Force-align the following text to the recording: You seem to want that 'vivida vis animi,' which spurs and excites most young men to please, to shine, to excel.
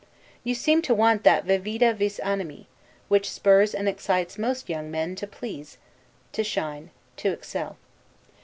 You 0.43 0.55
seem 0.55 0.81
to 0.81 0.95
want 0.95 1.23
that 1.25 1.45
'vivida 1.45 1.93
vis 1.93 2.17
animi,' 2.23 2.67
which 3.07 3.29
spurs 3.29 3.75
and 3.75 3.87
excites 3.87 4.35
most 4.39 4.67
young 4.67 4.89
men 4.89 5.15
to 5.17 5.27
please, 5.27 5.77
to 6.31 6.43
shine, 6.43 6.89
to 7.17 7.31
excel. 7.31 7.77